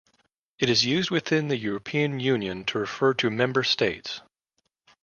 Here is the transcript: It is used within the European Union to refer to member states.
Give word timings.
It 0.57 0.67
is 0.67 0.83
used 0.83 1.11
within 1.11 1.47
the 1.49 1.57
European 1.57 2.19
Union 2.19 2.65
to 2.65 2.79
refer 2.79 3.13
to 3.13 3.29
member 3.29 3.61
states. 3.63 4.21